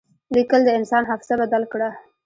[0.35, 1.89] لیکل د انسان حافظه بدل کړه.